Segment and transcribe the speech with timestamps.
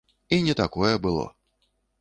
[0.37, 1.29] І не такое было!